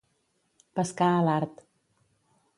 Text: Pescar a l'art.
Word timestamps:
Pescar 0.79 1.11
a 1.19 1.21
l'art. 1.29 1.63